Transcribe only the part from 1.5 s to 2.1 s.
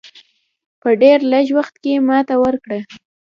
وخت کې